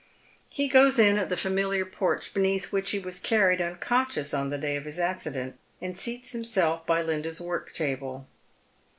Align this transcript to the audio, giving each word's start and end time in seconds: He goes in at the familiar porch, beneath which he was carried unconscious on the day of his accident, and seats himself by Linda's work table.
He 0.49 0.67
goes 0.67 0.97
in 0.97 1.19
at 1.19 1.29
the 1.29 1.37
familiar 1.37 1.85
porch, 1.85 2.33
beneath 2.33 2.71
which 2.71 2.89
he 2.89 2.97
was 2.97 3.19
carried 3.19 3.61
unconscious 3.61 4.33
on 4.33 4.49
the 4.49 4.57
day 4.57 4.75
of 4.75 4.85
his 4.85 4.97
accident, 4.99 5.59
and 5.79 5.95
seats 5.95 6.31
himself 6.31 6.87
by 6.87 7.03
Linda's 7.03 7.39
work 7.39 7.71
table. 7.71 8.25